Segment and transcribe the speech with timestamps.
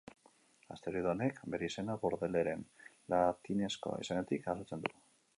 [0.75, 2.63] Asteroide honek, bere izena, Bordeleren
[3.15, 4.93] latinezko izenetik jasotzen du.